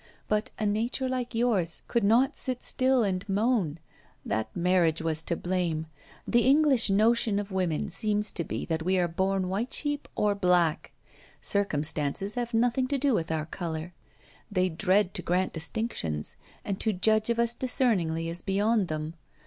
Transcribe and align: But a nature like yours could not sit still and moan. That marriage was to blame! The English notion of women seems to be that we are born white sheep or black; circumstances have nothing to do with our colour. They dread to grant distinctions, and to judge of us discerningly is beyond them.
But 0.27 0.49
a 0.57 0.65
nature 0.65 1.07
like 1.07 1.35
yours 1.35 1.83
could 1.87 2.03
not 2.03 2.35
sit 2.35 2.63
still 2.63 3.03
and 3.03 3.23
moan. 3.29 3.77
That 4.25 4.49
marriage 4.55 4.99
was 4.99 5.21
to 5.21 5.35
blame! 5.35 5.85
The 6.27 6.41
English 6.47 6.89
notion 6.89 7.37
of 7.37 7.51
women 7.51 7.87
seems 7.91 8.31
to 8.31 8.43
be 8.43 8.65
that 8.65 8.81
we 8.81 8.97
are 8.97 9.07
born 9.07 9.47
white 9.47 9.71
sheep 9.71 10.07
or 10.15 10.33
black; 10.33 10.91
circumstances 11.39 12.33
have 12.33 12.51
nothing 12.51 12.87
to 12.87 12.97
do 12.97 13.13
with 13.13 13.31
our 13.31 13.45
colour. 13.45 13.93
They 14.51 14.69
dread 14.69 15.13
to 15.13 15.21
grant 15.21 15.53
distinctions, 15.53 16.35
and 16.65 16.79
to 16.79 16.93
judge 16.93 17.29
of 17.29 17.37
us 17.37 17.53
discerningly 17.53 18.27
is 18.27 18.41
beyond 18.41 18.87
them. 18.87 19.13